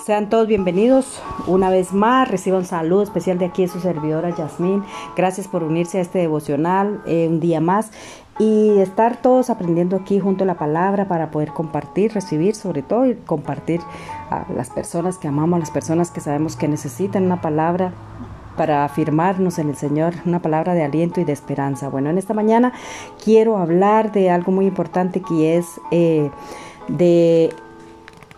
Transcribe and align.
Sean 0.00 0.28
todos 0.28 0.48
bienvenidos 0.48 1.22
una 1.46 1.70
vez 1.70 1.92
más. 1.92 2.28
Reciban 2.28 2.60
un 2.60 2.64
saludo 2.64 3.02
especial 3.02 3.38
de 3.38 3.44
aquí 3.44 3.62
de 3.62 3.68
su 3.68 3.78
servidora 3.78 4.34
Yasmín. 4.34 4.82
Gracias 5.16 5.46
por 5.46 5.62
unirse 5.62 5.98
a 5.98 6.00
este 6.00 6.18
devocional 6.18 7.00
eh, 7.06 7.28
un 7.28 7.38
día 7.38 7.60
más 7.60 7.92
y 8.38 8.78
estar 8.78 9.22
todos 9.22 9.48
aprendiendo 9.48 9.96
aquí 9.96 10.18
junto 10.18 10.42
a 10.42 10.46
la 10.46 10.54
palabra 10.54 11.06
para 11.06 11.30
poder 11.30 11.52
compartir, 11.52 12.12
recibir 12.14 12.56
sobre 12.56 12.82
todo 12.82 13.06
y 13.06 13.14
compartir 13.14 13.80
a 14.30 14.46
las 14.52 14.70
personas 14.70 15.18
que 15.18 15.28
amamos, 15.28 15.58
a 15.58 15.60
las 15.60 15.70
personas 15.70 16.10
que 16.10 16.20
sabemos 16.20 16.56
que 16.56 16.66
necesitan 16.66 17.24
una 17.24 17.40
palabra 17.40 17.92
para 18.56 18.84
afirmarnos 18.84 19.58
en 19.58 19.68
el 19.68 19.76
Señor, 19.76 20.14
una 20.24 20.42
palabra 20.42 20.74
de 20.74 20.82
aliento 20.82 21.20
y 21.20 21.24
de 21.24 21.32
esperanza. 21.32 21.88
Bueno, 21.90 22.10
en 22.10 22.18
esta 22.18 22.34
mañana 22.34 22.72
quiero 23.22 23.56
hablar 23.56 24.10
de 24.10 24.30
algo 24.30 24.50
muy 24.50 24.66
importante 24.66 25.20
que 25.20 25.58
es 25.58 25.80
eh, 25.90 26.30
de 26.88 27.54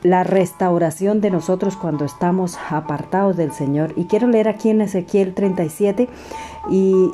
la 0.05 0.23
restauración 0.23 1.21
de 1.21 1.31
nosotros 1.31 1.77
cuando 1.77 2.05
estamos 2.05 2.59
apartados 2.71 3.37
del 3.37 3.51
Señor. 3.51 3.95
Y 3.97 4.05
quiero 4.05 4.29
leer 4.29 4.49
aquí 4.49 4.71
en 4.71 4.83
Ezequiel 4.83 5.35
37 5.35 6.09
y 6.71 7.11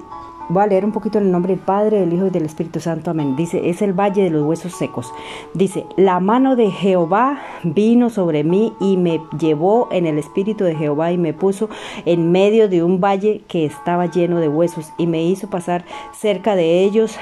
voy 0.48 0.62
a 0.64 0.66
leer 0.66 0.84
un 0.84 0.90
poquito 0.90 1.18
el 1.18 1.30
nombre 1.30 1.54
del 1.54 1.64
Padre, 1.64 2.00
del 2.00 2.12
Hijo 2.12 2.26
y 2.26 2.30
del 2.30 2.44
Espíritu 2.44 2.80
Santo. 2.80 3.12
Amén. 3.12 3.36
Dice, 3.36 3.70
es 3.70 3.80
el 3.80 3.92
valle 3.92 4.24
de 4.24 4.30
los 4.30 4.42
huesos 4.42 4.72
secos. 4.72 5.12
Dice, 5.54 5.86
la 5.96 6.18
mano 6.18 6.56
de 6.56 6.72
Jehová 6.72 7.40
vino 7.62 8.10
sobre 8.10 8.42
mí 8.42 8.72
y 8.80 8.96
me 8.96 9.20
llevó 9.38 9.88
en 9.92 10.06
el 10.06 10.18
Espíritu 10.18 10.64
de 10.64 10.74
Jehová 10.74 11.12
y 11.12 11.18
me 11.18 11.32
puso 11.32 11.70
en 12.04 12.32
medio 12.32 12.68
de 12.68 12.82
un 12.82 13.00
valle 13.00 13.42
que 13.46 13.64
estaba 13.64 14.06
lleno 14.06 14.40
de 14.40 14.48
huesos 14.48 14.92
y 14.98 15.06
me 15.06 15.22
hizo 15.22 15.48
pasar 15.48 15.84
cerca 16.12 16.56
de 16.56 16.82
ellos. 16.82 17.16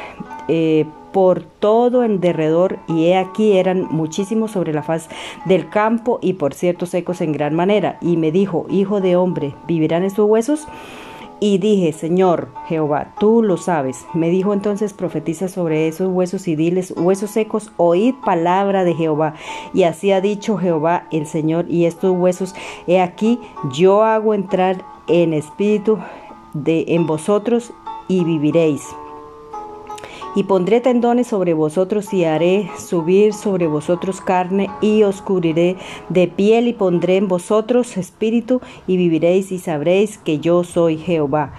Eh, 0.48 0.86
por 1.18 1.42
todo 1.42 2.04
en 2.04 2.20
derredor, 2.20 2.78
y 2.86 3.06
he 3.06 3.16
aquí 3.16 3.58
eran 3.58 3.88
muchísimos 3.90 4.52
sobre 4.52 4.72
la 4.72 4.84
faz 4.84 5.08
del 5.46 5.68
campo, 5.68 6.20
y 6.22 6.34
por 6.34 6.54
cierto 6.54 6.86
secos 6.86 7.20
en 7.22 7.32
gran 7.32 7.56
manera. 7.56 7.98
Y 8.00 8.16
me 8.16 8.30
dijo, 8.30 8.66
Hijo 8.70 9.00
de 9.00 9.16
hombre, 9.16 9.52
¿vivirán 9.66 10.04
estos 10.04 10.30
huesos? 10.30 10.68
Y 11.40 11.58
dije, 11.58 11.92
Señor 11.92 12.50
Jehová, 12.68 13.16
tú 13.18 13.42
lo 13.42 13.56
sabes. 13.56 14.06
Me 14.14 14.30
dijo 14.30 14.52
entonces, 14.52 14.92
profetiza 14.92 15.48
sobre 15.48 15.88
esos 15.88 16.06
huesos 16.06 16.46
y 16.46 16.54
diles, 16.54 16.94
huesos 16.96 17.32
secos, 17.32 17.72
oíd 17.78 18.14
palabra 18.24 18.84
de 18.84 18.94
Jehová. 18.94 19.34
Y 19.74 19.82
así 19.82 20.12
ha 20.12 20.20
dicho 20.20 20.56
Jehová 20.56 21.08
el 21.10 21.26
Señor, 21.26 21.66
y 21.68 21.86
estos 21.86 22.16
huesos, 22.16 22.54
he 22.86 23.00
aquí, 23.00 23.40
yo 23.72 24.04
hago 24.04 24.34
entrar 24.34 24.84
en 25.08 25.34
espíritu 25.34 25.98
de 26.54 26.84
en 26.86 27.08
vosotros 27.08 27.72
y 28.06 28.22
viviréis 28.22 28.82
y 30.34 30.44
pondré 30.44 30.80
tendones 30.80 31.28
sobre 31.28 31.54
vosotros 31.54 32.12
y 32.12 32.24
haré 32.24 32.70
subir 32.78 33.32
sobre 33.32 33.66
vosotros 33.66 34.20
carne 34.20 34.70
y 34.80 35.02
os 35.02 35.22
cubriré 35.22 35.76
de 36.08 36.28
piel 36.28 36.68
y 36.68 36.72
pondré 36.72 37.16
en 37.16 37.28
vosotros 37.28 37.96
espíritu 37.96 38.60
y 38.86 38.96
viviréis 38.96 39.52
y 39.52 39.58
sabréis 39.58 40.18
que 40.18 40.38
yo 40.38 40.64
soy 40.64 40.98
Jehová. 40.98 41.52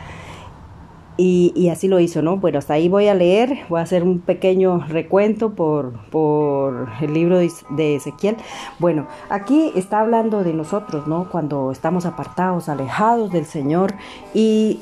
Y, 1.22 1.68
así 1.68 1.90
lo 1.90 2.00
hizo, 2.00 2.22
¿no? 2.22 2.38
Bueno, 2.38 2.60
hasta 2.60 2.76
ahí 2.76 2.88
voy 2.88 3.10
a 3.10 3.14
leer, 3.14 3.66
voy 3.68 3.82
a 3.82 3.84
hacer 3.84 4.04
un 4.04 4.20
pequeño 4.20 4.86
recuento 4.88 5.50
por, 5.50 5.92
por 6.12 6.88
el 7.02 7.14
libro 7.14 7.40
de, 7.40 7.96
Ezequiel. 7.96 8.38
Bueno, 8.80 9.06
aquí 9.30 9.74
está 9.76 10.00
hablando 10.00 10.46
de 10.46 10.54
nosotros, 10.54 11.08
¿no? 11.08 11.28
Cuando 11.30 11.74
estamos 11.74 12.06
apartados, 12.06 12.70
alejados 12.70 13.34
del 13.34 13.44
Señor 13.44 13.96
y, 14.34 14.80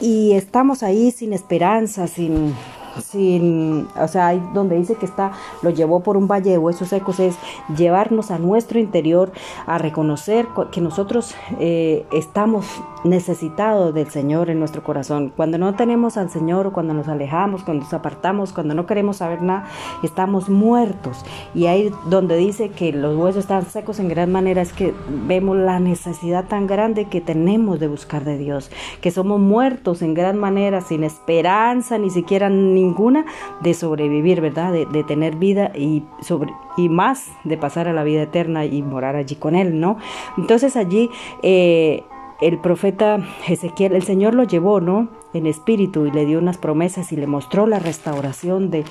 y 0.00 0.32
estamos 0.32 0.82
ahí 0.82 1.10
sin 1.10 1.34
esperanza, 1.34 2.06
sin, 2.06 2.54
sin, 3.00 3.88
o 3.96 4.08
sea, 4.08 4.28
ahí 4.28 4.42
donde 4.52 4.76
dice 4.76 4.94
que 4.96 5.06
está, 5.06 5.32
lo 5.62 5.70
llevó 5.70 6.00
por 6.00 6.16
un 6.16 6.28
valle 6.28 6.50
de 6.50 6.58
huesos 6.58 6.88
secos, 6.88 7.20
es 7.20 7.36
llevarnos 7.76 8.30
a 8.30 8.38
nuestro 8.38 8.78
interior 8.78 9.32
a 9.66 9.78
reconocer 9.78 10.46
que 10.70 10.80
nosotros 10.80 11.34
eh, 11.58 12.06
estamos 12.12 12.66
necesitados 13.04 13.94
del 13.94 14.10
Señor 14.10 14.50
en 14.50 14.58
nuestro 14.58 14.82
corazón. 14.82 15.32
Cuando 15.34 15.58
no 15.58 15.74
tenemos 15.74 16.16
al 16.16 16.30
Señor, 16.30 16.72
cuando 16.72 16.94
nos 16.94 17.08
alejamos, 17.08 17.62
cuando 17.62 17.84
nos 17.84 17.92
apartamos, 17.92 18.52
cuando 18.52 18.74
no 18.74 18.86
queremos 18.86 19.18
saber 19.18 19.42
nada, 19.42 19.66
estamos 20.02 20.48
muertos. 20.48 21.24
Y 21.54 21.66
ahí 21.66 21.92
donde 22.06 22.36
dice 22.36 22.70
que 22.70 22.92
los 22.92 23.16
huesos 23.16 23.42
están 23.42 23.66
secos 23.66 23.98
en 23.98 24.08
gran 24.08 24.32
manera 24.32 24.62
es 24.62 24.72
que 24.72 24.94
vemos 25.26 25.56
la 25.56 25.80
necesidad 25.80 26.46
tan 26.46 26.66
grande 26.66 27.06
que 27.06 27.20
tenemos 27.20 27.78
de 27.80 27.88
buscar 27.88 28.24
de 28.24 28.38
Dios, 28.38 28.70
que 29.00 29.10
somos 29.10 29.40
muertos 29.40 30.02
en 30.02 30.14
gran 30.14 30.38
manera, 30.38 30.80
sin 30.80 31.04
esperanza, 31.04 31.98
ni 31.98 32.10
siquiera 32.10 32.48
ni 32.48 32.83
ninguna 32.84 33.24
de 33.60 33.74
sobrevivir, 33.74 34.40
¿verdad? 34.40 34.72
De, 34.72 35.04
tener 35.04 35.36
vida 35.36 35.72
y, 35.74 36.02
sobre, 36.20 36.52
y 36.76 36.88
más 36.88 37.28
de 37.44 37.56
pasar 37.56 37.88
a 37.88 37.92
la 37.92 38.04
vida 38.04 38.22
eterna 38.22 38.64
y 38.64 38.82
morar 38.82 39.16
allí 39.16 39.36
con 39.36 39.54
Él, 39.54 39.80
¿no? 39.80 39.98
Entonces 40.38 40.76
allí 40.76 41.10
eh, 41.42 42.04
el 42.40 42.58
profeta 42.58 43.18
Ezequiel, 43.48 43.94
el 43.94 44.02
Señor 44.02 44.34
lo 44.34 44.44
llevó, 44.44 44.80
¿no? 44.80 45.08
En 45.32 45.46
espíritu 45.46 46.06
y 46.06 46.10
le 46.10 46.26
dio 46.26 46.38
unas 46.38 46.58
promesas 46.58 47.12
y 47.12 47.16
le 47.16 47.26
mostró 47.26 47.66
la 47.66 47.78
restauración 47.78 48.70
de, 48.70 48.84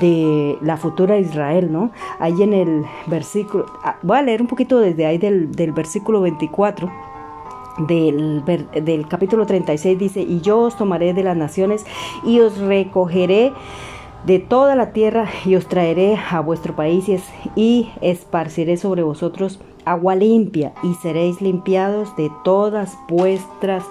de 0.00 0.56
la 0.60 0.76
futura 0.76 1.18
Israel, 1.18 1.72
¿no? 1.72 1.90
Ahí 2.18 2.42
en 2.42 2.52
el 2.52 2.84
versículo, 3.06 3.66
ah, 3.84 3.96
voy 4.02 4.18
a 4.18 4.22
leer 4.22 4.40
un 4.40 4.48
poquito 4.48 4.78
desde 4.78 5.06
ahí 5.06 5.18
del, 5.18 5.52
del 5.52 5.72
versículo 5.72 6.20
24 6.20 7.11
del, 7.78 8.44
del 8.44 9.08
capítulo 9.08 9.46
36 9.46 9.98
dice, 9.98 10.20
y 10.20 10.40
yo 10.40 10.60
os 10.60 10.76
tomaré 10.76 11.14
de 11.14 11.22
las 11.22 11.36
naciones 11.36 11.84
y 12.24 12.40
os 12.40 12.58
recogeré 12.58 13.52
de 14.26 14.38
toda 14.38 14.76
la 14.76 14.92
tierra 14.92 15.28
y 15.44 15.56
os 15.56 15.66
traeré 15.66 16.16
a 16.30 16.40
vuestro 16.40 16.76
país 16.76 17.06
y 17.56 17.90
esparciré 18.00 18.76
sobre 18.76 19.02
vosotros 19.02 19.58
agua 19.84 20.14
limpia 20.14 20.72
y 20.82 20.94
seréis 20.94 21.40
limpiados 21.40 22.14
de 22.16 22.30
todas 22.44 22.96
vuestras 23.08 23.84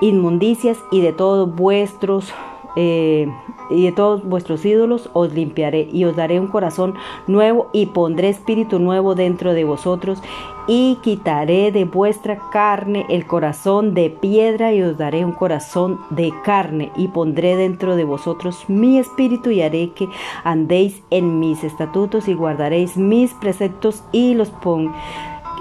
inmundicias 0.00 0.78
y 0.90 1.00
de 1.00 1.12
todos 1.12 1.54
vuestros 1.54 2.32
eh, 2.76 3.28
y 3.70 3.84
de 3.84 3.92
todos 3.92 4.24
vuestros 4.24 4.64
ídolos 4.64 5.10
os 5.12 5.32
limpiaré 5.32 5.88
y 5.92 6.04
os 6.04 6.16
daré 6.16 6.40
un 6.40 6.48
corazón 6.48 6.94
nuevo 7.26 7.68
y 7.72 7.86
pondré 7.86 8.28
espíritu 8.28 8.78
nuevo 8.78 9.14
dentro 9.14 9.54
de 9.54 9.64
vosotros 9.64 10.22
y 10.66 10.98
quitaré 11.02 11.72
de 11.72 11.86
vuestra 11.86 12.38
carne 12.50 13.06
el 13.08 13.26
corazón 13.26 13.94
de 13.94 14.10
piedra 14.10 14.74
y 14.74 14.82
os 14.82 14.98
daré 14.98 15.24
un 15.24 15.32
corazón 15.32 15.98
de 16.10 16.32
carne 16.44 16.92
y 16.94 17.08
pondré 17.08 17.56
dentro 17.56 17.96
de 17.96 18.04
vosotros 18.04 18.64
mi 18.68 18.98
espíritu 18.98 19.50
y 19.50 19.62
haré 19.62 19.90
que 19.92 20.08
andéis 20.44 21.02
en 21.10 21.40
mis 21.40 21.64
estatutos 21.64 22.28
y 22.28 22.34
guardaréis 22.34 22.96
mis 22.96 23.32
preceptos 23.34 24.04
y 24.12 24.34
los 24.34 24.50
pon 24.50 24.92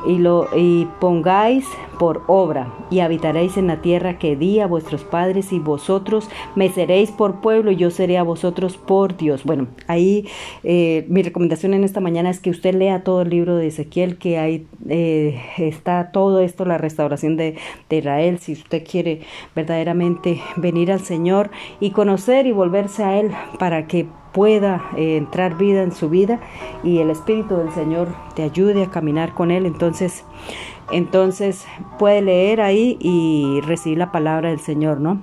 y 0.07 0.17
lo 0.17 0.47
y 0.55 0.87
pongáis 0.99 1.65
por 1.99 2.23
obra 2.27 2.73
y 2.89 2.99
habitaréis 2.99 3.57
en 3.57 3.67
la 3.67 3.81
tierra 3.81 4.17
que 4.17 4.35
di 4.35 4.59
a 4.59 4.67
vuestros 4.67 5.03
padres 5.03 5.51
y 5.51 5.59
vosotros 5.59 6.29
me 6.55 6.69
seréis 6.69 7.11
por 7.11 7.41
pueblo 7.41 7.71
y 7.71 7.75
yo 7.75 7.91
seré 7.91 8.17
a 8.17 8.23
vosotros 8.23 8.77
por 8.77 9.17
Dios. 9.17 9.43
Bueno, 9.43 9.67
ahí 9.87 10.27
eh, 10.63 11.05
mi 11.09 11.23
recomendación 11.23 11.73
en 11.73 11.83
esta 11.83 11.99
mañana 11.99 12.29
es 12.29 12.39
que 12.39 12.49
usted 12.49 12.75
lea 12.75 13.03
todo 13.03 13.21
el 13.21 13.29
libro 13.29 13.55
de 13.55 13.67
Ezequiel, 13.67 14.17
que 14.17 14.37
ahí 14.37 14.67
eh, 14.87 15.41
está 15.57 16.11
todo 16.11 16.39
esto, 16.39 16.65
la 16.65 16.77
restauración 16.77 17.35
de, 17.35 17.57
de 17.89 17.97
Israel, 17.97 18.39
si 18.39 18.53
usted 18.53 18.83
quiere 18.89 19.21
verdaderamente 19.55 20.41
venir 20.55 20.91
al 20.91 21.01
Señor 21.01 21.49
y 21.79 21.91
conocer 21.91 22.47
y 22.47 22.51
volverse 22.51 23.03
a 23.03 23.19
Él 23.19 23.31
para 23.59 23.87
que 23.87 24.07
pueda 24.37 24.91
eh, 24.95 25.17
entrar 25.17 25.57
vida 25.57 25.81
en 25.81 25.91
su 25.91 26.09
vida 26.09 26.39
y 26.83 26.99
el 26.99 27.09
Espíritu 27.09 27.57
del 27.57 27.71
Señor 27.71 28.09
te 28.35 28.43
ayude 28.43 28.83
a 28.83 28.91
caminar 28.91 29.33
con 29.33 29.49
Él. 29.49 29.65
Entonces, 29.65 30.25
entonces 30.91 31.65
puede 31.97 32.21
leer 32.21 32.61
ahí 32.61 32.97
y 32.99 33.61
recibir 33.61 33.97
la 33.97 34.11
palabra 34.11 34.49
del 34.49 34.59
Señor, 34.59 34.99
¿no? 34.99 35.19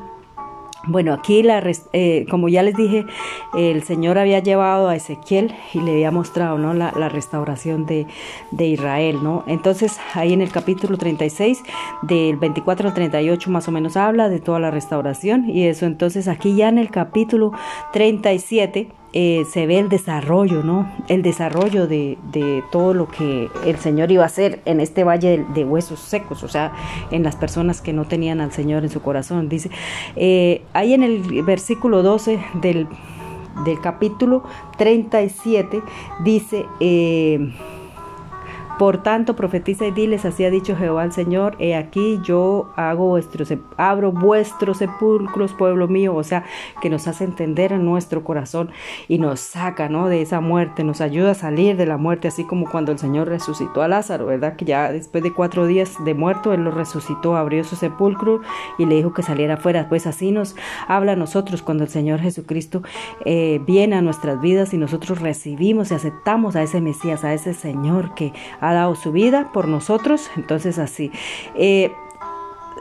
Bueno, 0.87 1.15
aquí, 1.15 1.45
la, 1.45 1.63
eh, 1.93 2.27
como 2.29 2.49
ya 2.49 2.65
les 2.65 2.75
dije, 2.75 3.07
el 3.57 3.85
Señor 3.85 4.19
había 4.19 4.41
llevado 4.41 4.89
a 4.89 4.97
Ezequiel 4.97 5.55
y 5.73 5.81
le 5.81 5.93
había 5.93 6.11
mostrado 6.11 6.59
¿no? 6.59 6.75
la, 6.75 7.09
restauración 7.09 7.87
de, 7.87 8.07
de, 8.51 8.67
Israel. 8.67 9.21
¿no? 9.23 9.45
Entonces, 9.47 9.99
ahí 10.13 10.33
en 10.35 10.43
el 10.43 10.51
capítulo 10.51 10.99
36, 10.99 11.63
del 12.03 12.37
24 12.37 12.89
al 12.89 12.95
38 12.95 13.51
más 13.51 13.67
o 13.69 13.71
menos 13.71 13.97
habla 13.97 14.29
de 14.29 14.41
toda 14.41 14.59
la 14.59 14.71
restauración 14.71 15.49
y 15.49 15.69
eso. 15.69 15.87
Entonces, 15.87 16.29
aquí 16.29 16.55
ya 16.55 16.69
en 16.69 16.79
el 16.79 16.91
capítulo 16.91 17.53
37 17.93 18.91
eh, 19.17 19.45
se 19.49 19.69
ve 19.69 19.79
el 19.79 19.89
desarrollo, 19.89 20.65
¿no? 20.65 20.91
El 21.07 21.23
desarrollo 21.23 21.87
de, 21.87 22.19
todo 22.73 22.95
lo 22.95 23.07
que 23.07 23.49
el 23.65 23.77
Señor 23.79 24.11
iba 24.11 24.25
a 24.25 24.27
hacer 24.27 24.61
en 24.65 24.81
este 24.81 25.05
valle 25.05 25.47
de, 25.55 25.65
huesos 25.65 26.01
secos, 26.01 26.43
o 26.43 26.49
sea, 26.49 26.73
en 27.13 27.23
las 27.23 27.37
personas 27.37 27.81
que 27.81 27.93
no 27.93 28.07
tenían 28.07 28.41
al 28.41 28.51
Señor 28.51 28.83
en 28.83 28.91
su 28.91 29.01
corazón. 29.03 29.49
Dice, 29.49 29.71
eh, 30.17 30.63
ahí 30.73 30.95
en 30.95 31.05
el 31.05 31.45
versículo 31.45 32.03
12 32.03 32.41
del, 32.61 32.89
capítulo 33.81 34.43
37 34.79 35.81
dice, 36.25 36.67
eh, 36.81 37.55
Por 38.79 39.03
tanto, 39.03 39.37
profetiza 39.37 39.87
y 39.87 39.93
diles, 39.93 40.25
así 40.25 40.45
ha 40.45 40.51
dicho 40.51 40.77
Jehová 40.77 41.05
el 41.05 41.13
Señor, 41.13 41.55
he 41.61 41.77
aquí 41.77 42.21
yo 42.25 42.73
hago 42.75 43.07
vuestros, 43.07 43.53
abro 43.77 44.11
vuestros 44.11 44.79
sepulcros, 44.79 45.53
pueblo 45.53 45.87
mío, 45.87 46.15
o 46.15 46.25
sea, 46.25 46.45
que 46.83 46.91
nos 46.91 47.07
hace 47.07 47.23
entender 47.23 47.73
en 47.73 47.85
nuestro 47.85 48.25
corazón 48.25 48.71
y 49.07 49.19
nos 49.19 49.39
saca, 49.39 49.89
¿no? 49.89 50.09
De 50.09 50.23
esa 50.23 50.41
muerte, 50.41 50.83
nos 50.83 51.01
ayuda 51.01 51.33
a 51.33 51.35
salir 51.35 51.77
de 51.77 51.87
la 51.87 51.99
muerte, 51.99 52.27
así 52.27 52.45
como 52.45 52.69
cuando 52.69 52.91
el 52.91 52.99
Señor 52.99 53.29
resucitó 53.29 53.83
a 53.83 53.89
Lázaro, 53.89 54.27
¿verdad? 54.27 54.57
Que 54.57 54.65
ya 54.65 54.91
después 54.91 55.23
de 55.23 55.33
cuatro 55.33 55.67
días 55.67 55.93
de 56.05 56.15
muerto, 56.15 56.53
Él 56.53 56.65
lo 56.65 56.73
resucitó, 56.73 57.37
abrió 57.37 57.63
su 57.63 57.77
sepulcro 57.77 58.41
y 58.79 58.87
le 58.87 58.97
dijo 58.97 59.15
que 59.15 59.23
saliera 59.23 59.55
afuera. 59.55 59.89
Pues 59.89 60.07
así 60.09 60.33
nos 60.33 60.57
habla 60.89 61.13
a 61.13 61.17
nosotros 61.17 61.63
cuando 61.63 61.85
el 61.85 61.91
Señor 61.91 62.21
Jesucristo 62.21 62.83
eh, 63.25 63.61
viene 63.67 63.97
a 63.97 64.03
nuestras 64.03 64.41
vidas 64.41 64.75
y 64.75 64.79
nosotros 64.79 65.21
recibimos 65.21 65.91
y 65.91 65.95
aceptamos 65.95 66.57
a 66.57 66.63
ese 66.63 66.81
Mesías, 66.81 67.25
a 67.25 67.35
ese 67.35 67.55
Señor 67.55 68.15
que 68.15 68.33
ha 68.69 68.75
dado 68.75 68.95
su 68.95 69.13
vida 69.13 69.51
por 69.53 69.69
nosotros. 69.69 70.31
Entonces 70.37 70.79
así. 70.79 71.11
Eh, 71.55 71.93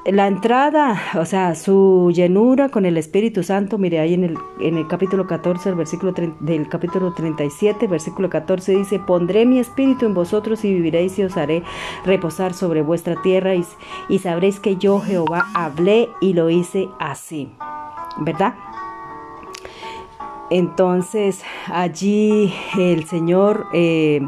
la 0.06 0.28
entrada, 0.28 1.02
o 1.18 1.24
sea, 1.24 1.56
su 1.56 2.12
llenura 2.14 2.68
con 2.68 2.86
el 2.86 2.98
Espíritu 2.98 3.42
Santo, 3.42 3.78
mire 3.78 4.00
ahí 4.00 4.14
en 4.16 4.26
el, 4.26 4.38
en 4.60 4.78
el 4.78 4.86
capítulo 4.88 5.28
14, 5.28 5.70
el 5.70 5.76
versículo 5.76 6.14
del 6.42 6.68
capítulo 6.68 7.14
37, 7.14 7.88
versículo 7.88 8.30
14 8.30 8.76
dice, 8.76 9.00
pondré 9.00 9.46
mi 9.46 9.60
espíritu 9.60 10.06
en 10.06 10.14
vosotros 10.14 10.66
y 10.66 10.74
viviréis 10.74 11.18
y 11.20 11.24
os 11.24 11.38
haré 11.38 11.64
reposar 12.06 12.54
sobre 12.54 12.82
vuestra 12.82 13.22
tierra 13.22 13.56
y, 13.56 13.66
y 14.10 14.20
sabréis 14.20 14.60
que 14.60 14.76
yo 14.76 15.00
Jehová 15.00 15.48
hablé 15.54 16.10
y 16.20 16.34
lo 16.34 16.50
hice 16.50 16.90
así, 17.00 17.50
¿verdad? 18.18 18.56
Entonces 20.50 21.44
allí 21.68 22.54
el 22.78 23.06
Señor... 23.06 23.68
Eh, 23.74 24.22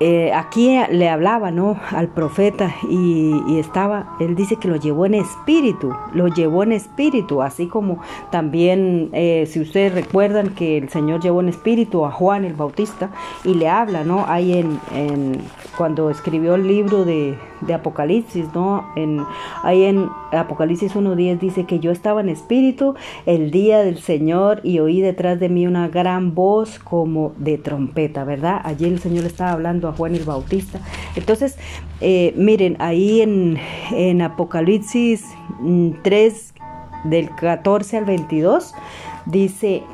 eh, 0.00 0.32
aquí 0.32 0.78
le 0.90 1.08
hablaba 1.08 1.50
¿no? 1.50 1.78
al 1.90 2.08
profeta 2.08 2.74
y, 2.88 3.58
estaba, 3.58 4.16
él 4.20 4.36
dice 4.36 4.56
que 4.56 4.68
lo 4.68 4.76
llevó 4.76 5.06
en 5.06 5.14
espíritu, 5.14 5.92
lo 6.12 6.28
llevó 6.28 6.62
en 6.62 6.72
espíritu, 6.72 7.42
así 7.42 7.66
como 7.66 8.00
también, 8.30 9.10
eh, 9.12 9.46
si 9.50 9.60
ustedes 9.60 9.92
recuerdan 9.92 10.54
que 10.54 10.78
el 10.78 10.88
Señor 10.88 11.20
llevó 11.20 11.40
en 11.40 11.48
espíritu 11.48 12.04
a 12.04 12.12
Juan 12.12 12.44
el 12.44 12.54
Bautista 12.54 13.10
y 13.44 13.54
le 13.54 13.68
habla, 13.68 14.04
¿no? 14.04 14.24
Ahí 14.28 14.56
en, 14.56 14.80
en 14.94 15.40
cuando 15.78 16.10
escribió 16.10 16.56
el 16.56 16.66
libro 16.66 17.04
de, 17.04 17.38
Apocalipsis, 17.72 18.52
¿no? 18.52 18.84
Ahí 19.62 19.84
en 19.84 20.10
Apocalipsis 20.32 20.96
1.10 20.96 21.38
dice 21.38 21.66
que 21.66 21.78
yo 21.78 21.92
estaba 21.92 22.20
en 22.20 22.28
espíritu 22.28 22.96
el 23.26 23.52
día 23.52 23.78
del 23.78 23.98
Señor 23.98 24.60
y 24.64 24.80
oí 24.80 25.00
detrás 25.00 25.38
de 25.38 25.48
mí 25.48 25.68
una 25.68 25.86
gran 25.86 26.34
voz 26.34 26.80
como 26.80 27.32
de 27.36 27.58
trompeta, 27.58 28.24
¿verdad? 28.24 28.60
Allí 28.64 28.86
el 28.86 28.98
Señor 28.98 29.24
estaba 29.24 29.52
hablando 29.52 29.88
a 29.88 29.92
Juan 29.92 30.16
el 30.16 30.24
Bautista. 30.24 30.80
Entonces, 31.14 31.56
eh, 32.00 32.34
miren, 32.36 32.76
ahí 32.80 33.20
en, 33.20 33.58
en 33.92 34.20
Apocalipsis 34.20 35.24
3, 36.02 36.54
mm, 37.04 37.08
del 37.08 37.30
14 37.36 37.98
al 37.98 38.04
22, 38.04 38.74
dice, 39.26 39.84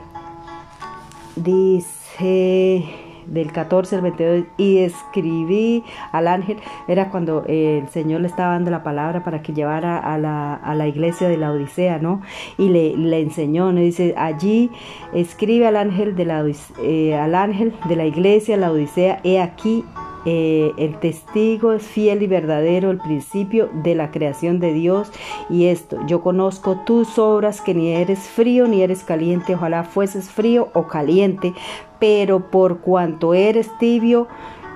dice 1.36 3.03
del 3.26 3.52
14 3.52 3.96
al 3.96 4.02
22 4.02 4.44
y 4.56 4.78
escribí 4.78 5.84
al 6.12 6.28
ángel, 6.28 6.58
era 6.88 7.10
cuando 7.10 7.44
el 7.46 7.88
Señor 7.88 8.20
le 8.20 8.28
estaba 8.28 8.52
dando 8.52 8.70
la 8.70 8.82
palabra 8.82 9.24
para 9.24 9.42
que 9.42 9.52
llevara 9.52 9.98
a 9.98 10.18
la, 10.18 10.54
a 10.54 10.74
la 10.74 10.86
iglesia 10.86 11.28
de 11.28 11.36
la 11.36 11.52
Odisea, 11.52 11.98
¿no? 11.98 12.22
Y 12.58 12.68
le, 12.68 12.96
le 12.96 13.20
enseñó, 13.20 13.72
¿no? 13.72 13.80
Dice, 13.80 14.14
allí 14.16 14.70
escribe 15.12 15.66
al 15.66 15.76
ángel 15.76 16.16
de 16.16 16.24
la, 16.24 16.44
eh, 16.82 17.14
al 17.14 17.34
ángel 17.34 17.74
de 17.88 17.96
la 17.96 18.06
iglesia, 18.06 18.56
la 18.56 18.70
Odisea, 18.70 19.20
he 19.24 19.40
aquí 19.40 19.84
eh, 20.24 20.72
el 20.78 20.98
testigo 20.98 21.72
es 21.72 21.82
fiel 21.82 22.22
y 22.22 22.26
verdadero, 22.26 22.90
el 22.90 22.98
principio 22.98 23.68
de 23.82 23.94
la 23.94 24.10
creación 24.10 24.58
de 24.58 24.72
Dios. 24.72 25.10
Y 25.50 25.66
esto, 25.66 25.98
yo 26.06 26.22
conozco 26.22 26.80
tus 26.86 27.18
obras, 27.18 27.60
que 27.60 27.74
ni 27.74 27.92
eres 27.92 28.20
frío 28.20 28.66
ni 28.66 28.82
eres 28.82 29.04
caliente, 29.04 29.54
ojalá 29.54 29.84
fueses 29.84 30.30
frío 30.30 30.68
o 30.72 30.86
caliente, 30.86 31.52
pero 31.98 32.50
por 32.50 32.80
cuanto 32.80 33.34
eres 33.34 33.70
tibio 33.78 34.28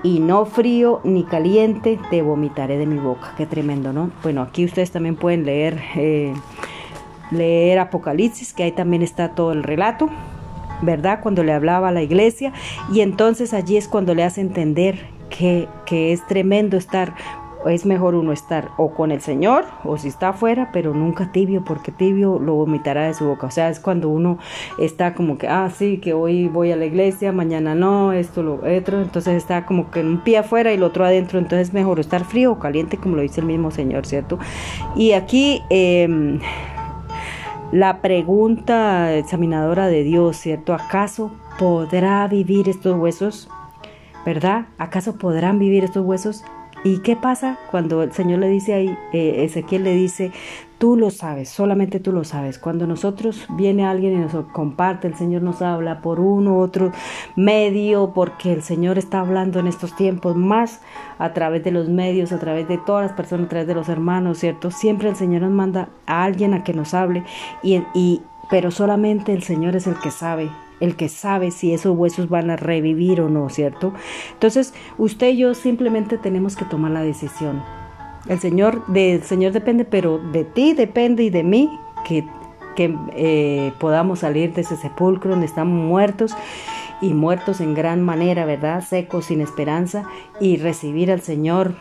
y 0.03 0.19
no 0.19 0.45
frío 0.45 1.01
ni 1.03 1.23
caliente, 1.23 1.99
te 2.09 2.21
vomitaré 2.21 2.77
de 2.77 2.85
mi 2.85 2.97
boca. 2.97 3.33
Qué 3.35 3.45
tremendo, 3.45 3.91
¿no? 3.91 4.11
Bueno, 4.23 4.41
aquí 4.41 4.65
ustedes 4.65 4.91
también 4.91 5.15
pueden 5.15 5.45
leer, 5.45 5.81
eh, 5.95 6.33
leer 7.31 7.79
Apocalipsis, 7.79 8.53
que 8.53 8.63
ahí 8.63 8.71
también 8.71 9.01
está 9.01 9.29
todo 9.35 9.51
el 9.51 9.63
relato. 9.63 10.09
¿verdad? 10.81 11.19
Cuando 11.21 11.43
le 11.43 11.51
hablaba 11.51 11.89
a 11.89 11.91
la 11.91 12.01
iglesia 12.01 12.53
y 12.89 13.01
entonces 13.01 13.53
allí 13.53 13.75
es 13.75 13.89
cuando 13.89 14.15
le 14.15 14.23
hace 14.23 14.39
entender 14.39 15.18
que, 15.39 16.11
es 16.11 16.25
tremendo 16.27 16.77
estar 16.77 17.15
es 17.67 17.85
mejor 17.85 18.15
uno 18.15 18.31
estar 18.31 18.69
o 18.77 18.93
con 18.93 19.11
el 19.11 19.19
Señor 19.19 19.65
o 19.83 19.97
si 19.97 20.07
está 20.07 20.29
afuera, 20.29 20.69
pero 20.71 20.93
nunca 20.93 21.33
tibio, 21.33 21.61
porque 21.65 21.91
tibio 21.91 22.39
lo 22.39 22.53
vomitará 22.53 23.07
de 23.07 23.13
su 23.13 23.25
boca. 23.25 23.47
O 23.47 23.51
sea, 23.51 23.69
es 23.69 23.81
cuando 23.81 24.07
uno 24.07 24.37
está 24.77 25.13
como 25.13 25.37
que, 25.37 25.49
ah, 25.49 25.69
sí, 25.69 25.97
que 25.97 26.13
hoy 26.13 26.47
voy 26.47 26.71
a 26.71 26.77
la 26.77 26.85
iglesia, 26.85 27.33
mañana 27.33 27.75
no, 27.75 28.13
esto, 28.13 28.43
lo 28.43 28.61
otro. 28.65 29.01
Entonces 29.01 29.35
está 29.35 29.65
como 29.65 29.91
que 29.91 29.99
un 29.99 30.21
pie 30.23 30.37
afuera 30.37 30.71
y 30.71 30.75
el 30.75 30.83
otro 30.83 31.03
adentro. 31.03 31.37
Entonces 31.37 31.67
es 31.67 31.73
mejor 31.73 31.99
estar 31.99 32.23
frío 32.23 32.53
o 32.53 32.59
caliente, 32.59 32.95
como 32.95 33.17
lo 33.17 33.23
dice 33.23 33.41
el 33.41 33.47
mismo 33.47 33.71
Señor, 33.71 34.05
¿cierto? 34.05 34.39
Y 34.95 35.11
aquí. 35.11 35.61
Em, 35.69 36.39
la 37.73 38.01
pregunta 38.01 39.13
examinadora 39.13 39.87
de 39.87 40.01
Dios, 40.01 40.37
¿cierto? 40.37 40.73
¿Acaso 40.73 41.31
podrá 41.59 42.27
vivir 42.27 42.67
estos 42.67 42.97
huesos? 42.97 43.49
¿Verdad? 44.25 44.67
¿Acaso 44.77 45.17
podrán 45.17 45.59
vivir 45.59 45.83
estos 45.83 46.05
huesos? 46.05 46.43
¿Y 46.83 46.99
qué 46.99 47.17
pasa 47.17 47.57
cuando 47.71 48.03
el 48.03 48.13
Señor 48.13 48.39
le 48.39 48.47
dice 48.47 48.73
ahí, 48.73 48.97
eh, 49.11 49.43
Ezequiel 49.43 49.83
le 49.83 49.93
dice, 49.95 50.31
tú 50.77 50.95
lo 50.95 51.09
sabes, 51.09 51.49
solamente 51.49 51.99
tú 51.99 52.13
lo 52.13 52.23
sabes? 52.23 52.57
Cuando 52.57 52.87
nosotros 52.87 53.45
viene 53.49 53.85
alguien 53.85 54.13
y 54.13 54.17
nos 54.17 54.45
comparte, 54.53 55.07
el 55.07 55.15
Señor 55.15 55.41
nos 55.41 55.61
habla 55.61 56.01
por 56.01 56.21
uno 56.21 56.53
u 56.53 56.59
otro 56.61 56.93
medio, 57.35 58.13
porque 58.13 58.53
el 58.53 58.63
Señor 58.63 58.97
está 58.97 59.19
hablando 59.19 59.59
en 59.59 59.67
estos 59.67 59.93
tiempos 59.93 60.37
más 60.37 60.79
a 61.17 61.33
través 61.33 61.65
de 61.65 61.71
los 61.71 61.89
medios, 61.89 62.31
a 62.31 62.39
través 62.39 62.65
de 62.69 62.77
todas 62.77 63.07
las 63.07 63.13
personas, 63.13 63.47
a 63.47 63.49
través 63.49 63.67
de 63.67 63.75
los 63.75 63.89
hermanos, 63.89 64.37
¿cierto? 64.37 64.71
Siempre 64.71 65.09
el 65.09 65.17
Señor 65.17 65.41
nos 65.41 65.51
manda 65.51 65.89
a 66.05 66.23
alguien 66.23 66.53
a 66.53 66.63
que 66.63 66.73
nos 66.73 66.93
hable, 66.93 67.25
y, 67.61 67.83
y 67.93 68.21
pero 68.49 68.71
solamente 68.71 69.33
el 69.33 69.43
Señor 69.43 69.75
es 69.75 69.85
el 69.85 69.95
que 69.99 70.11
sabe 70.11 70.49
el 70.79 70.95
que 70.95 71.09
sabe 71.09 71.51
si 71.51 71.73
esos 71.73 71.97
huesos 71.97 72.29
van 72.29 72.49
a 72.49 72.55
revivir 72.55 73.21
o 73.21 73.29
no, 73.29 73.49
¿cierto? 73.49 73.93
Entonces, 74.33 74.73
usted 74.97 75.29
y 75.29 75.37
yo 75.37 75.53
simplemente 75.53 76.17
tenemos 76.17 76.55
que 76.55 76.65
tomar 76.65 76.91
la 76.91 77.01
decisión. 77.01 77.61
El 78.27 78.39
Señor, 78.39 78.85
del 78.87 79.23
Señor 79.23 79.53
depende, 79.53 79.85
pero 79.85 80.19
de 80.19 80.43
ti 80.43 80.73
depende 80.73 81.23
y 81.23 81.29
de 81.29 81.43
mí 81.43 81.69
que, 82.05 82.27
que 82.75 82.95
eh, 83.15 83.73
podamos 83.79 84.19
salir 84.19 84.53
de 84.53 84.61
ese 84.61 84.75
sepulcro 84.75 85.31
donde 85.31 85.45
estamos 85.45 85.83
muertos 85.83 86.35
y 87.01 87.13
muertos 87.13 87.61
en 87.61 87.73
gran 87.73 88.01
manera, 88.01 88.45
¿verdad? 88.45 88.83
Secos, 88.83 89.25
sin 89.25 89.41
esperanza 89.41 90.03
y 90.39 90.57
recibir 90.57 91.11
al 91.11 91.21
Señor 91.21 91.75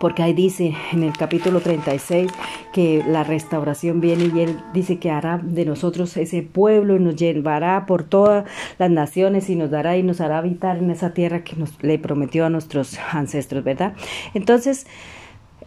porque 0.00 0.22
ahí 0.22 0.32
dice 0.32 0.74
en 0.92 1.02
el 1.02 1.12
capítulo 1.12 1.60
36 1.60 2.30
que 2.72 3.04
la 3.06 3.24
restauración 3.24 4.00
viene 4.00 4.30
y 4.34 4.40
él 4.40 4.60
dice 4.72 4.98
que 4.98 5.10
hará 5.10 5.40
de 5.42 5.64
nosotros 5.64 6.16
ese 6.16 6.42
pueblo 6.42 6.96
y 6.96 7.00
nos 7.00 7.16
llevará 7.16 7.86
por 7.86 8.04
todas 8.04 8.44
las 8.78 8.90
naciones 8.90 9.50
y 9.50 9.56
nos 9.56 9.70
dará 9.70 9.96
y 9.96 10.02
nos 10.02 10.20
hará 10.20 10.38
habitar 10.38 10.78
en 10.78 10.90
esa 10.90 11.14
tierra 11.14 11.44
que 11.44 11.56
nos 11.56 11.82
le 11.82 11.98
prometió 11.98 12.46
a 12.46 12.50
nuestros 12.50 12.98
ancestros, 13.12 13.64
¿verdad? 13.64 13.94
Entonces, 14.34 14.86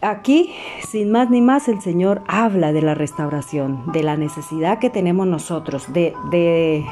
aquí, 0.00 0.52
sin 0.90 1.10
más 1.10 1.30
ni 1.30 1.40
más, 1.40 1.68
el 1.68 1.80
Señor 1.80 2.22
habla 2.26 2.72
de 2.72 2.82
la 2.82 2.94
restauración, 2.94 3.92
de 3.92 4.02
la 4.02 4.16
necesidad 4.16 4.78
que 4.78 4.90
tenemos 4.90 5.26
nosotros 5.26 5.92
de, 5.92 6.14
de 6.30 6.84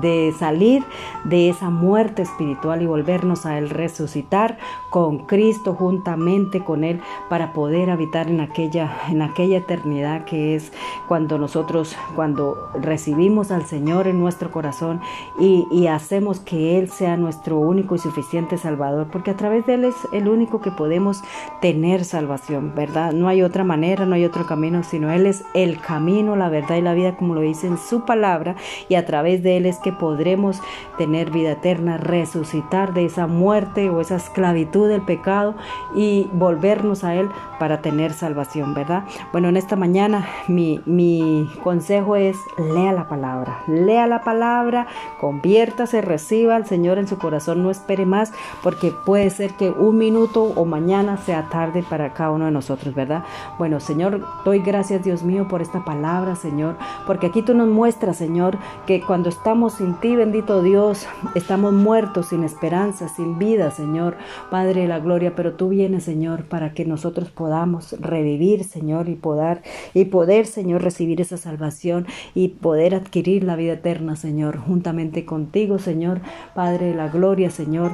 de 0.00 0.32
salir 0.38 0.84
de 1.24 1.48
esa 1.48 1.70
muerte 1.70 2.22
espiritual 2.22 2.82
y 2.82 2.86
volvernos 2.86 3.46
a 3.46 3.58
Él 3.58 3.70
resucitar 3.70 4.58
con 4.90 5.26
Cristo 5.26 5.74
juntamente 5.74 6.64
con 6.64 6.84
Él 6.84 7.00
para 7.28 7.52
poder 7.52 7.90
habitar 7.90 8.28
en 8.28 8.40
aquella, 8.40 8.92
en 9.08 9.22
aquella 9.22 9.58
eternidad 9.58 10.24
que 10.24 10.54
es 10.54 10.72
cuando 11.08 11.38
nosotros, 11.38 11.96
cuando 12.14 12.70
recibimos 12.80 13.50
al 13.50 13.66
Señor 13.66 14.06
en 14.06 14.18
nuestro 14.20 14.50
corazón 14.50 15.00
y, 15.38 15.66
y 15.70 15.86
hacemos 15.86 16.40
que 16.40 16.78
Él 16.78 16.90
sea 16.90 17.16
nuestro 17.16 17.58
único 17.58 17.94
y 17.94 17.98
suficiente 17.98 18.58
Salvador, 18.58 19.08
porque 19.10 19.30
a 19.30 19.36
través 19.36 19.66
de 19.66 19.74
Él 19.74 19.84
es 19.84 19.94
el 20.12 20.28
único 20.28 20.60
que 20.60 20.70
podemos 20.70 21.22
tener 21.60 22.04
salvación, 22.04 22.74
¿verdad? 22.74 23.12
No 23.12 23.28
hay 23.28 23.42
otra 23.42 23.64
manera, 23.64 24.06
no 24.06 24.14
hay 24.14 24.24
otro 24.24 24.46
camino, 24.46 24.82
sino 24.82 25.10
Él 25.10 25.26
es 25.26 25.44
el 25.54 25.80
camino, 25.80 26.36
la 26.36 26.48
verdad 26.48 26.76
y 26.76 26.82
la 26.82 26.94
vida, 26.94 27.16
como 27.16 27.34
lo 27.34 27.40
dice 27.40 27.66
en 27.66 27.78
su 27.78 28.04
palabra, 28.04 28.56
y 28.88 28.94
a 28.94 29.06
través 29.06 29.42
de 29.42 29.56
Él 29.56 29.66
es 29.66 29.71
que 29.78 29.92
podremos 29.92 30.60
tener 30.98 31.30
vida 31.30 31.52
eterna, 31.52 31.96
resucitar 31.96 32.94
de 32.94 33.04
esa 33.04 33.26
muerte 33.26 33.90
o 33.90 34.00
esa 34.00 34.16
esclavitud 34.16 34.88
del 34.88 35.02
pecado 35.02 35.54
y 35.94 36.28
volvernos 36.32 37.04
a 37.04 37.14
Él 37.14 37.28
para 37.58 37.80
tener 37.80 38.12
salvación, 38.12 38.74
¿verdad? 38.74 39.04
Bueno, 39.30 39.48
en 39.48 39.56
esta 39.56 39.76
mañana 39.76 40.26
mi, 40.48 40.80
mi 40.84 41.48
consejo 41.62 42.16
es 42.16 42.36
lea 42.58 42.92
la 42.92 43.08
palabra, 43.08 43.60
lea 43.68 44.06
la 44.06 44.22
palabra, 44.22 44.86
conviértase, 45.20 46.00
reciba 46.00 46.56
al 46.56 46.66
Señor 46.66 46.98
en 46.98 47.06
su 47.06 47.18
corazón, 47.18 47.62
no 47.62 47.70
espere 47.70 48.04
más 48.04 48.32
porque 48.62 48.92
puede 49.06 49.30
ser 49.30 49.54
que 49.54 49.70
un 49.70 49.96
minuto 49.96 50.42
o 50.42 50.64
mañana 50.64 51.16
sea 51.18 51.48
tarde 51.50 51.84
para 51.88 52.12
cada 52.14 52.32
uno 52.32 52.46
de 52.46 52.50
nosotros, 52.50 52.94
¿verdad? 52.94 53.24
Bueno, 53.58 53.78
Señor, 53.78 54.26
doy 54.44 54.58
gracias 54.58 55.04
Dios 55.04 55.22
mío 55.22 55.46
por 55.48 55.62
esta 55.62 55.84
palabra, 55.84 56.34
Señor, 56.34 56.76
porque 57.06 57.28
aquí 57.28 57.42
tú 57.42 57.54
nos 57.54 57.68
muestras, 57.68 58.16
Señor, 58.16 58.58
que 58.86 59.02
cuando 59.02 59.28
estamos 59.28 59.61
sin 59.70 59.94
ti, 59.94 60.16
bendito 60.16 60.62
Dios, 60.62 61.06
estamos 61.34 61.72
muertos, 61.72 62.28
sin 62.28 62.44
esperanza, 62.44 63.08
sin 63.08 63.38
vida, 63.38 63.70
Señor, 63.70 64.16
Padre 64.50 64.82
de 64.82 64.88
la 64.88 64.98
gloria, 64.98 65.34
pero 65.36 65.54
tú 65.54 65.68
vienes, 65.68 66.04
Señor, 66.04 66.44
para 66.44 66.74
que 66.74 66.84
nosotros 66.84 67.30
podamos 67.30 67.92
revivir, 68.00 68.64
Señor, 68.64 69.08
y 69.08 69.14
poder, 69.14 69.62
y 69.94 70.06
poder, 70.06 70.46
Señor, 70.46 70.82
recibir 70.82 71.20
esa 71.20 71.36
salvación 71.36 72.06
y 72.34 72.48
poder 72.48 72.94
adquirir 72.94 73.44
la 73.44 73.56
vida 73.56 73.74
eterna, 73.74 74.16
Señor, 74.16 74.58
juntamente 74.58 75.24
contigo, 75.24 75.78
Señor, 75.78 76.20
Padre 76.54 76.86
de 76.86 76.94
la 76.94 77.08
gloria, 77.08 77.50
Señor, 77.50 77.92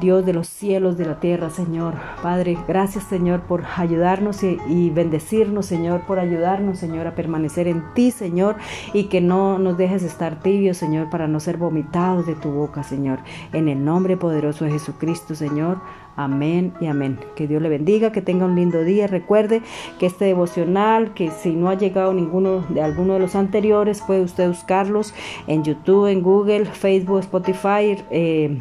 Dios 0.00 0.24
de 0.24 0.32
los 0.32 0.48
cielos, 0.48 0.96
de 0.96 1.06
la 1.06 1.20
tierra, 1.20 1.50
Señor, 1.50 1.94
Padre, 2.22 2.56
gracias, 2.66 3.04
Señor, 3.04 3.42
por 3.42 3.64
ayudarnos 3.76 4.42
y, 4.42 4.90
bendecirnos, 4.90 5.66
Señor, 5.66 6.02
por 6.06 6.18
ayudarnos, 6.18 6.78
Señor, 6.78 7.06
a 7.06 7.14
permanecer 7.14 7.68
en 7.68 7.82
ti, 7.94 8.10
Señor, 8.10 8.56
y 8.92 9.04
que 9.04 9.20
no 9.20 9.58
nos 9.58 9.76
dejes 9.76 10.02
estar 10.02 10.40
tibios, 10.40 10.78
Para 11.08 11.28
no 11.28 11.40
ser 11.40 11.56
vomitados 11.56 12.26
de 12.26 12.34
tu 12.34 12.50
boca, 12.50 12.82
Señor. 12.82 13.20
En 13.52 13.68
el 13.68 13.84
nombre 13.84 14.16
poderoso 14.16 14.64
de 14.64 14.72
Jesucristo, 14.72 15.34
Señor. 15.34 15.78
Amén 16.16 16.74
y 16.80 16.86
amén. 16.86 17.18
Que 17.34 17.46
Dios 17.46 17.62
le 17.62 17.68
bendiga, 17.68 18.12
que 18.12 18.20
tenga 18.20 18.44
un 18.44 18.56
lindo 18.56 18.82
día. 18.84 19.06
Recuerde 19.06 19.62
que 19.98 20.06
este 20.06 20.26
devocional, 20.26 21.14
que 21.14 21.30
si 21.30 21.54
no 21.54 21.70
ha 21.70 21.74
llegado 21.74 22.12
ninguno 22.12 22.64
de 22.68 22.82
alguno 22.82 23.14
de 23.14 23.20
los 23.20 23.34
anteriores, 23.34 24.02
puede 24.02 24.22
usted 24.22 24.48
buscarlos 24.48 25.14
en 25.46 25.64
YouTube, 25.64 26.06
en 26.06 26.22
Google, 26.22 26.66
Facebook, 26.66 27.20
Spotify. 27.20 27.96
Eh, 28.10 28.58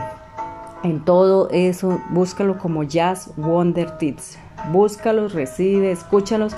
en 0.83 1.03
todo 1.03 1.49
eso, 1.49 1.99
búscalo 2.11 2.57
como 2.57 2.83
Jazz 2.83 3.33
Wonder 3.35 3.97
Tips. 3.97 4.37
Búscalos, 4.71 5.33
recibe, 5.33 5.91
escúchalos 5.91 6.55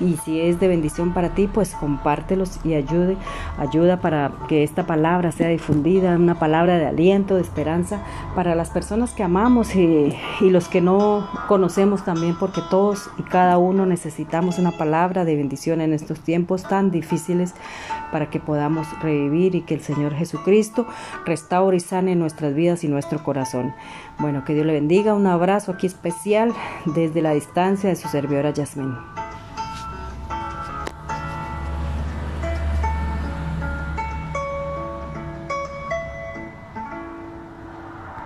y 0.00 0.16
si 0.24 0.40
es 0.40 0.58
de 0.58 0.68
bendición 0.68 1.12
para 1.12 1.30
ti, 1.30 1.46
pues 1.46 1.74
compártelos 1.74 2.58
y 2.64 2.74
ayude, 2.74 3.16
ayuda 3.58 4.00
para 4.00 4.32
que 4.48 4.62
esta 4.62 4.86
palabra 4.86 5.30
sea 5.32 5.48
difundida, 5.48 6.16
una 6.16 6.38
palabra 6.38 6.78
de 6.78 6.86
aliento, 6.86 7.36
de 7.36 7.42
esperanza 7.42 8.02
para 8.34 8.54
las 8.54 8.70
personas 8.70 9.12
que 9.12 9.22
amamos 9.22 9.74
y, 9.74 10.16
los 10.40 10.68
que 10.68 10.80
no 10.80 11.28
conocemos 11.48 12.04
también, 12.04 12.36
porque 12.38 12.60
todos 12.70 13.10
y 13.18 13.22
cada 13.22 13.58
uno 13.58 13.86
necesitamos 13.86 14.58
una 14.58 14.72
palabra 14.72 15.24
de 15.24 15.36
bendición 15.36 15.80
en 15.80 15.92
estos 15.92 16.20
tiempos 16.20 16.64
tan 16.64 16.90
difíciles 16.90 17.54
para 18.10 18.30
que 18.30 18.40
podamos 18.40 18.88
revivir 19.00 19.54
y 19.54 19.60
que 19.62 19.74
el 19.74 19.80
Señor 19.80 20.14
Jesucristo 20.14 20.86
restaure 21.24 21.76
y 21.76 21.80
sane 21.80 22.16
nuestras 22.16 22.54
vidas 22.54 22.84
y 22.84 22.88
nuestro 22.88 23.22
corazón. 23.22 23.74
Bueno, 24.18 24.44
que 24.44 24.54
Dios 24.54 24.66
le 24.66 24.72
bendiga, 24.72 25.14
un 25.14 25.26
abrazo 25.26 25.72
aquí 25.72 25.86
especial 25.86 26.52
desde 26.84 27.22
la 27.22 27.32
distancia 27.40 27.88
de 27.88 27.96
su 27.96 28.06
servidora 28.08 28.50
Yasmín. 28.50 28.94